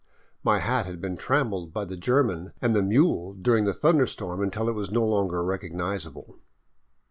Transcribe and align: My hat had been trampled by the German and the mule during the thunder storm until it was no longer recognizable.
My 0.43 0.57
hat 0.57 0.87
had 0.87 0.99
been 0.99 1.15
trampled 1.15 1.71
by 1.73 1.85
the 1.85 1.95
German 1.95 2.53
and 2.59 2.75
the 2.75 2.81
mule 2.81 3.35
during 3.35 3.65
the 3.65 3.73
thunder 3.75 4.07
storm 4.07 4.41
until 4.41 4.67
it 4.67 4.71
was 4.73 4.89
no 4.89 5.05
longer 5.05 5.45
recognizable. 5.45 6.39